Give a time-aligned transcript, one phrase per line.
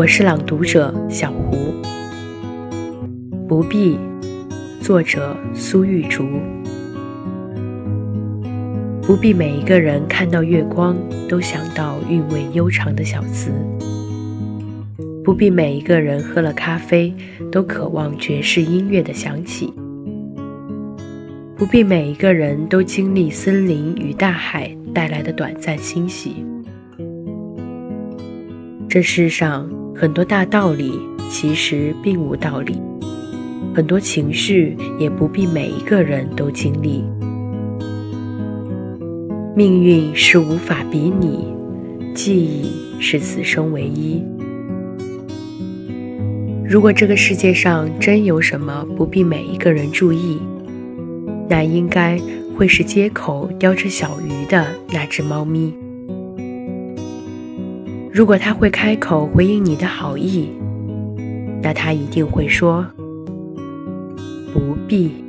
[0.00, 1.74] 我是朗读者小胡。
[3.46, 3.98] 不必，
[4.80, 6.26] 作者苏玉竹。
[9.02, 10.96] 不必每一个人看到月光
[11.28, 13.52] 都想到韵味悠长的小词。
[15.22, 17.14] 不必每一个人喝了咖啡
[17.52, 19.70] 都渴望爵士音乐的响起。
[21.54, 26.42] 不必每一个人都经历森林与大海带来的短暂欣喜。
[28.88, 32.80] 这世上很多大道理其实并无道理，
[33.74, 37.04] 很多情绪也不必每一个人都经历。
[39.54, 41.54] 命运是无法比拟，
[42.14, 44.24] 记忆是此生唯一。
[46.66, 50.40] 如果这个世界上真有什么不必每一个人注意，
[51.46, 52.18] 那应该
[52.56, 55.74] 会是街口叼着小鱼的那只猫咪。
[58.12, 60.50] 如果他会开口回应你的好意，
[61.62, 62.84] 那他一定会说
[64.52, 65.24] ：“不必。”